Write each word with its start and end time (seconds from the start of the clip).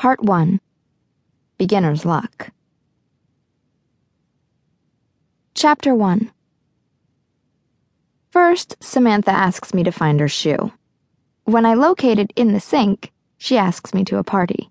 Part 0.00 0.24
1 0.24 0.62
Beginner's 1.58 2.06
Luck. 2.06 2.52
Chapter 5.52 5.94
1 5.94 6.32
First, 8.30 8.82
Samantha 8.82 9.30
asks 9.30 9.74
me 9.74 9.82
to 9.82 9.92
find 9.92 10.18
her 10.18 10.26
shoe. 10.26 10.72
When 11.44 11.66
I 11.66 11.74
locate 11.74 12.18
it 12.18 12.32
in 12.34 12.54
the 12.54 12.60
sink, 12.60 13.12
she 13.36 13.58
asks 13.58 13.92
me 13.92 14.02
to 14.06 14.16
a 14.16 14.24
party. 14.24 14.70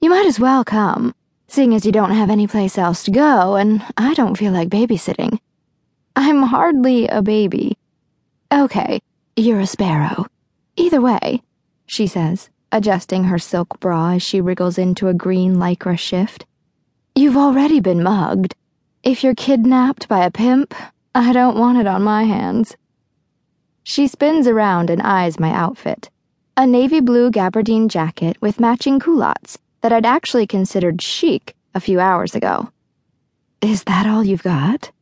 You 0.00 0.08
might 0.08 0.24
as 0.24 0.40
well 0.40 0.64
come, 0.64 1.14
seeing 1.46 1.74
as 1.74 1.84
you 1.84 1.92
don't 1.92 2.12
have 2.12 2.30
any 2.30 2.46
place 2.46 2.78
else 2.78 3.04
to 3.04 3.10
go, 3.10 3.56
and 3.56 3.82
I 3.98 4.14
don't 4.14 4.38
feel 4.38 4.54
like 4.54 4.70
babysitting. 4.70 5.38
I'm 6.16 6.44
hardly 6.44 7.08
a 7.08 7.20
baby. 7.20 7.76
Okay, 8.50 9.02
you're 9.36 9.60
a 9.60 9.66
sparrow. 9.66 10.24
Either 10.76 11.02
way, 11.02 11.42
she 11.84 12.06
says, 12.06 12.48
adjusting 12.74 13.24
her 13.24 13.38
silk 13.38 13.78
bra 13.78 14.10
as 14.14 14.22
she 14.22 14.40
wriggles 14.40 14.78
into 14.78 15.06
a 15.06 15.14
green 15.14 15.54
lycra 15.54 15.96
shift. 15.96 16.44
You've 17.14 17.36
already 17.36 17.78
been 17.78 18.02
mugged. 18.02 18.56
If 19.04 19.22
you're 19.22 19.36
kidnapped 19.36 20.08
by 20.08 20.24
a 20.24 20.30
pimp, 20.30 20.74
I 21.14 21.32
don't 21.32 21.56
want 21.56 21.78
it 21.78 21.86
on 21.86 22.02
my 22.02 22.24
hands. 22.24 22.76
She 23.84 24.08
spins 24.08 24.48
around 24.48 24.90
and 24.90 25.00
eyes 25.00 25.38
my 25.38 25.52
outfit 25.52 26.10
a 26.56 26.66
navy 26.66 27.00
blue 27.00 27.30
gabardine 27.32 27.88
jacket 27.88 28.36
with 28.40 28.60
matching 28.60 29.00
culottes 29.00 29.58
that 29.80 29.92
I'd 29.92 30.06
actually 30.06 30.46
considered 30.46 31.02
chic 31.02 31.56
a 31.74 31.80
few 31.80 31.98
hours 31.98 32.36
ago. 32.36 32.70
Is 33.60 33.84
that 33.84 34.06
all 34.06 34.22
you've 34.22 34.44
got? 34.44 34.92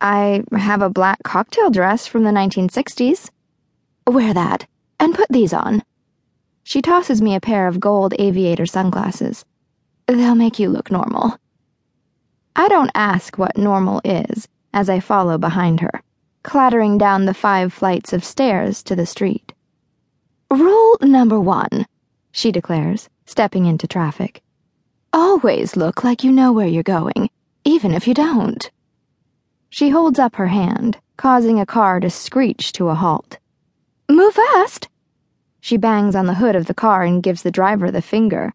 I 0.00 0.44
have 0.52 0.82
a 0.82 0.90
black 0.90 1.24
cocktail 1.24 1.70
dress 1.70 2.06
from 2.06 2.22
the 2.22 2.30
1960s. 2.30 3.30
Wear 4.06 4.32
that, 4.32 4.66
and 5.00 5.14
put 5.14 5.28
these 5.28 5.52
on. 5.52 5.82
She 6.68 6.82
tosses 6.82 7.22
me 7.22 7.36
a 7.36 7.40
pair 7.40 7.68
of 7.68 7.78
gold 7.78 8.12
aviator 8.18 8.66
sunglasses. 8.66 9.44
They'll 10.08 10.34
make 10.34 10.58
you 10.58 10.68
look 10.68 10.90
normal. 10.90 11.38
I 12.56 12.66
don't 12.66 12.90
ask 12.92 13.38
what 13.38 13.56
normal 13.56 14.00
is 14.04 14.48
as 14.74 14.90
I 14.90 14.98
follow 14.98 15.38
behind 15.38 15.78
her, 15.78 16.02
clattering 16.42 16.98
down 16.98 17.24
the 17.24 17.34
five 17.34 17.72
flights 17.72 18.12
of 18.12 18.24
stairs 18.24 18.82
to 18.82 18.96
the 18.96 19.06
street. 19.06 19.52
Rule 20.50 20.96
number 21.02 21.38
one, 21.38 21.86
she 22.32 22.50
declares, 22.50 23.08
stepping 23.26 23.66
into 23.66 23.86
traffic. 23.86 24.42
Always 25.12 25.76
look 25.76 26.02
like 26.02 26.24
you 26.24 26.32
know 26.32 26.52
where 26.52 26.66
you're 26.66 26.82
going, 26.82 27.30
even 27.64 27.92
if 27.92 28.08
you 28.08 28.12
don't. 28.12 28.68
She 29.70 29.90
holds 29.90 30.18
up 30.18 30.34
her 30.34 30.48
hand, 30.48 30.98
causing 31.16 31.60
a 31.60 31.64
car 31.64 32.00
to 32.00 32.10
screech 32.10 32.72
to 32.72 32.88
a 32.88 32.96
halt. 32.96 33.38
Move 34.08 34.34
fast! 34.34 34.88
She 35.66 35.76
bangs 35.76 36.14
on 36.14 36.26
the 36.26 36.34
hood 36.34 36.54
of 36.54 36.66
the 36.66 36.74
car 36.74 37.02
and 37.02 37.20
gives 37.20 37.42
the 37.42 37.50
driver 37.50 37.90
the 37.90 38.00
finger. 38.00 38.54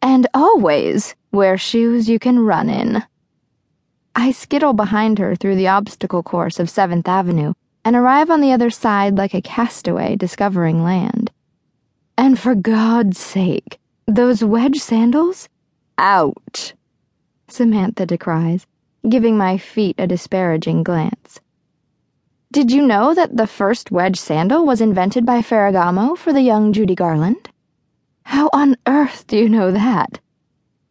And 0.00 0.26
always 0.32 1.14
wear 1.30 1.58
shoes 1.58 2.08
you 2.08 2.18
can 2.18 2.38
run 2.38 2.70
in. 2.70 3.02
I 4.16 4.30
skittle 4.30 4.72
behind 4.72 5.18
her 5.18 5.36
through 5.36 5.56
the 5.56 5.68
obstacle 5.68 6.22
course 6.22 6.58
of 6.58 6.68
7th 6.68 7.06
Avenue 7.06 7.52
and 7.84 7.94
arrive 7.94 8.30
on 8.30 8.40
the 8.40 8.52
other 8.52 8.70
side 8.70 9.18
like 9.18 9.34
a 9.34 9.42
castaway 9.42 10.16
discovering 10.16 10.82
land. 10.82 11.30
And 12.16 12.38
for 12.38 12.54
God's 12.54 13.18
sake, 13.18 13.78
those 14.06 14.42
wedge 14.42 14.78
sandals? 14.78 15.50
Out! 15.98 16.72
Samantha 17.48 18.06
decries, 18.06 18.66
giving 19.06 19.36
my 19.36 19.58
feet 19.58 19.96
a 19.98 20.06
disparaging 20.06 20.82
glance. 20.82 21.40
Did 22.50 22.72
you 22.72 22.86
know 22.86 23.12
that 23.12 23.36
the 23.36 23.46
first 23.46 23.90
wedge 23.90 24.16
sandal 24.16 24.64
was 24.64 24.80
invented 24.80 25.26
by 25.26 25.42
Ferragamo 25.42 26.16
for 26.16 26.32
the 26.32 26.40
young 26.40 26.72
Judy 26.72 26.94
Garland? 26.94 27.50
How 28.22 28.48
on 28.54 28.76
earth 28.86 29.26
do 29.26 29.36
you 29.36 29.50
know 29.50 29.70
that? 29.70 30.18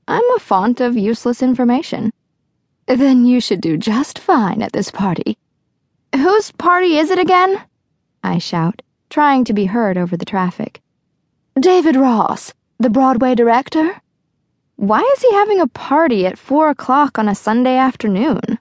I'm 0.07 0.35
a 0.35 0.39
font 0.39 0.79
of 0.79 0.95
useless 0.95 1.41
information. 1.41 2.13
Then 2.85 3.25
you 3.25 3.41
should 3.41 3.59
do 3.59 3.75
just 3.75 4.19
fine 4.19 4.61
at 4.61 4.71
this 4.71 4.91
party. 4.91 5.35
Whose 6.13 6.51
party 6.51 6.97
is 6.97 7.09
it 7.09 7.17
again? 7.17 7.63
I 8.23 8.37
shout, 8.37 8.83
trying 9.09 9.43
to 9.45 9.53
be 9.53 9.65
heard 9.65 9.97
over 9.97 10.15
the 10.15 10.25
traffic. 10.25 10.79
David 11.59 11.95
Ross, 11.95 12.53
the 12.77 12.91
Broadway 12.91 13.33
director? 13.33 13.99
Why 14.75 15.01
is 15.15 15.23
he 15.23 15.33
having 15.33 15.59
a 15.59 15.67
party 15.67 16.27
at 16.27 16.37
four 16.37 16.69
o'clock 16.69 17.17
on 17.17 17.27
a 17.27 17.33
Sunday 17.33 17.77
afternoon? 17.77 18.59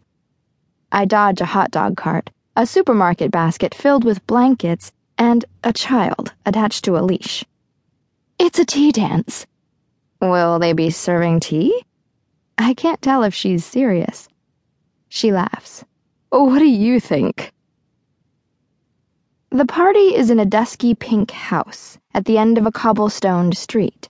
I 0.90 1.04
dodge 1.04 1.42
a 1.42 1.52
hot 1.52 1.70
dog 1.70 1.98
cart 1.98 2.30
a 2.56 2.66
supermarket 2.66 3.30
basket 3.30 3.74
filled 3.74 4.02
with 4.02 4.26
blankets, 4.26 4.90
and 5.18 5.44
a 5.62 5.72
child 5.72 6.32
attached 6.46 6.84
to 6.84 6.96
a 6.96 7.04
leash. 7.04 7.44
It's 8.38 8.58
a 8.58 8.64
tea 8.64 8.92
dance. 8.92 9.46
Will 10.20 10.58
they 10.58 10.72
be 10.72 10.88
serving 10.88 11.40
tea? 11.40 11.84
I 12.56 12.72
can't 12.72 13.02
tell 13.02 13.22
if 13.22 13.34
she's 13.34 13.64
serious. 13.64 14.28
She 15.08 15.30
laughs. 15.30 15.84
What 16.30 16.58
do 16.58 16.66
you 16.66 16.98
think? 16.98 17.52
The 19.50 19.66
party 19.66 20.14
is 20.14 20.30
in 20.30 20.40
a 20.40 20.46
dusky 20.46 20.94
pink 20.94 21.30
house 21.30 21.98
at 22.14 22.24
the 22.24 22.38
end 22.38 22.56
of 22.56 22.66
a 22.66 22.72
cobblestoned 22.72 23.56
street. 23.56 24.08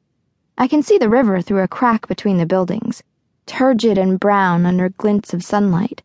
I 0.57 0.69
can 0.69 0.83
see 0.83 0.99
the 0.99 1.09
river 1.09 1.43
through 1.43 1.63
a 1.63 1.69
crack 1.69 2.09
between 2.09 2.39
the 2.39 2.47
buildings, 2.47 3.03
turgid 3.47 3.99
and 3.99 4.19
brown 4.19 4.65
under 4.67 4.89
glints 4.89 5.35
of 5.35 5.45
sunlight. 5.45 6.03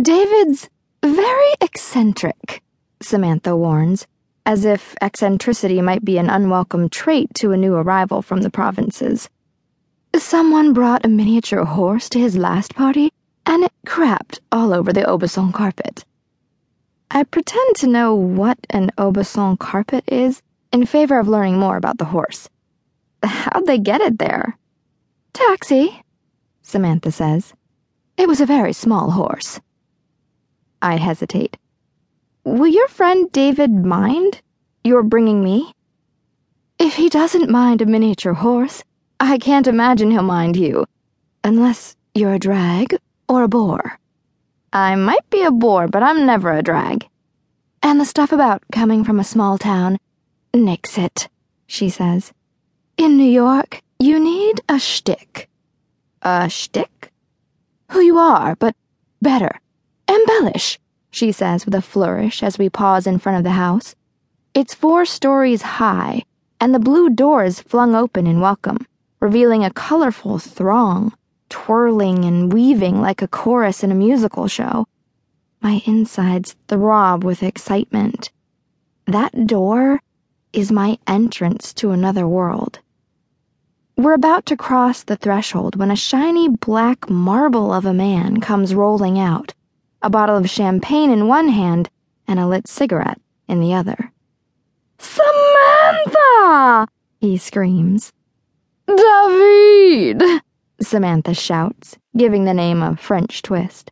David's 0.00 0.68
very 1.02 1.52
eccentric, 1.60 2.62
Samantha 3.00 3.56
warns, 3.56 4.06
as 4.44 4.64
if 4.64 4.94
eccentricity 5.00 5.80
might 5.82 6.04
be 6.04 6.18
an 6.18 6.30
unwelcome 6.30 6.88
trait 6.88 7.34
to 7.34 7.52
a 7.52 7.56
new 7.56 7.74
arrival 7.74 8.22
from 8.22 8.40
the 8.40 8.50
provinces. 8.50 9.28
Someone 10.16 10.72
brought 10.72 11.04
a 11.04 11.08
miniature 11.08 11.64
horse 11.64 12.08
to 12.08 12.18
his 12.18 12.36
last 12.36 12.74
party, 12.74 13.12
and 13.44 13.64
it 13.64 13.72
crapped 13.86 14.38
all 14.50 14.72
over 14.72 14.92
the 14.92 15.02
Aubusson 15.02 15.52
carpet. 15.52 16.04
I 17.10 17.24
pretend 17.24 17.76
to 17.76 17.86
know 17.86 18.14
what 18.14 18.58
an 18.70 18.90
Aubusson 18.98 19.58
carpet 19.58 20.04
is 20.06 20.42
in 20.72 20.86
favor 20.86 21.18
of 21.18 21.28
learning 21.28 21.58
more 21.58 21.76
about 21.76 21.98
the 21.98 22.06
horse. 22.06 22.48
How'd 23.22 23.66
they 23.66 23.78
get 23.78 24.00
it 24.00 24.18
there? 24.18 24.58
Taxi, 25.32 26.02
Samantha 26.62 27.12
says. 27.12 27.54
It 28.16 28.28
was 28.28 28.40
a 28.40 28.46
very 28.46 28.72
small 28.72 29.12
horse. 29.12 29.60
I 30.80 30.96
hesitate. 30.96 31.56
Will 32.44 32.68
your 32.68 32.88
friend 32.88 33.30
David 33.32 33.70
mind 33.70 34.40
your 34.84 35.02
bringing 35.02 35.42
me? 35.42 35.72
If 36.78 36.94
he 36.94 37.08
doesn't 37.08 37.50
mind 37.50 37.82
a 37.82 37.86
miniature 37.86 38.34
horse, 38.34 38.84
I 39.18 39.38
can't 39.38 39.66
imagine 39.66 40.10
he'll 40.10 40.22
mind 40.22 40.56
you. 40.56 40.86
Unless 41.42 41.96
you're 42.14 42.34
a 42.34 42.38
drag 42.38 42.96
or 43.28 43.42
a 43.42 43.48
bore. 43.48 43.98
I 44.72 44.94
might 44.94 45.28
be 45.30 45.42
a 45.42 45.50
bore, 45.50 45.88
but 45.88 46.02
I'm 46.02 46.26
never 46.26 46.52
a 46.52 46.62
drag. 46.62 47.08
And 47.82 48.00
the 48.00 48.04
stuff 48.04 48.32
about 48.32 48.62
coming 48.72 49.02
from 49.02 49.18
a 49.18 49.24
small 49.24 49.58
town, 49.58 49.98
nix 50.54 50.96
it, 50.96 51.28
she 51.66 51.88
says. 51.88 52.32
In 52.96 53.16
New 53.16 53.30
York, 53.30 53.82
you 53.98 54.20
need 54.20 54.60
a 54.68 54.78
shtick. 54.78 55.48
A 56.22 56.48
shtick? 56.48 57.12
Who 57.90 58.00
you 58.00 58.18
are, 58.18 58.54
but 58.56 58.76
better 59.20 59.60
Embellish, 60.08 60.80
she 61.10 61.30
says 61.30 61.66
with 61.66 61.74
a 61.74 61.82
flourish 61.82 62.42
as 62.42 62.58
we 62.58 62.70
pause 62.70 63.06
in 63.06 63.18
front 63.18 63.36
of 63.36 63.44
the 63.44 63.50
house. 63.50 63.94
It's 64.54 64.74
four 64.74 65.04
stories 65.04 65.60
high, 65.60 66.22
and 66.58 66.74
the 66.74 66.78
blue 66.78 67.10
doors 67.10 67.60
flung 67.60 67.94
open 67.94 68.26
in 68.26 68.40
welcome, 68.40 68.86
revealing 69.20 69.64
a 69.64 69.70
colorful 69.70 70.38
throng, 70.38 71.12
twirling 71.50 72.24
and 72.24 72.50
weaving 72.50 73.02
like 73.02 73.20
a 73.20 73.28
chorus 73.28 73.84
in 73.84 73.92
a 73.92 73.94
musical 73.94 74.48
show. 74.48 74.86
My 75.60 75.82
insides 75.84 76.56
throb 76.68 77.22
with 77.22 77.42
excitement. 77.42 78.30
That 79.06 79.46
door 79.46 80.00
is 80.54 80.72
my 80.72 80.98
entrance 81.06 81.74
to 81.74 81.90
another 81.90 82.26
world. 82.26 82.78
We're 83.96 84.14
about 84.14 84.46
to 84.46 84.56
cross 84.56 85.02
the 85.02 85.16
threshold 85.16 85.76
when 85.76 85.90
a 85.90 85.96
shiny 85.96 86.48
black 86.48 87.10
marble 87.10 87.74
of 87.74 87.84
a 87.84 87.92
man 87.92 88.40
comes 88.40 88.74
rolling 88.74 89.18
out 89.18 89.52
a 90.02 90.10
bottle 90.10 90.36
of 90.36 90.48
champagne 90.48 91.10
in 91.10 91.28
one 91.28 91.48
hand 91.48 91.90
and 92.26 92.38
a 92.38 92.46
lit 92.46 92.68
cigarette 92.68 93.20
in 93.48 93.60
the 93.60 93.74
other. 93.74 94.12
Samantha! 94.98 96.88
he 97.20 97.36
screams. 97.36 98.12
David! 98.86 100.22
Samantha 100.80 101.34
shouts, 101.34 101.96
giving 102.16 102.44
the 102.44 102.54
name 102.54 102.82
a 102.82 102.96
French 102.96 103.42
twist. 103.42 103.90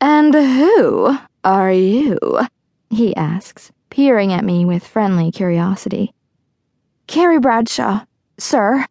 And 0.00 0.34
who 0.34 1.16
are 1.44 1.72
you? 1.72 2.18
he 2.90 3.16
asks, 3.16 3.72
peering 3.90 4.32
at 4.32 4.44
me 4.44 4.64
with 4.64 4.86
friendly 4.86 5.30
curiosity. 5.30 6.12
Carrie 7.06 7.40
Bradshaw, 7.40 8.04
sir. 8.38 8.86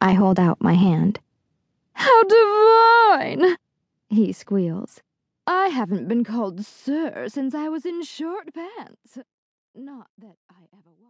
I 0.00 0.12
hold 0.12 0.38
out 0.38 0.62
my 0.62 0.74
hand. 0.74 1.18
How 1.94 2.22
divine! 2.24 3.56
he 4.08 4.32
squeals. 4.32 5.00
I 5.46 5.68
haven't 5.68 6.08
been 6.08 6.24
called 6.24 6.66
sir 6.66 7.26
since 7.28 7.54
I 7.54 7.68
was 7.68 7.86
in 7.86 8.02
short 8.02 8.52
pants. 8.52 9.18
Not 9.74 10.08
that 10.18 10.36
I 10.50 10.64
ever 10.72 10.90
was. 10.98 11.05